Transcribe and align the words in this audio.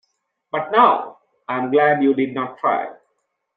But 0.51 0.71
now, 0.71 1.19
I’m 1.47 1.69
glad 1.69 2.01
you 2.01 2.15
did 2.15 2.33
not 2.33 2.57
try. 2.57 2.91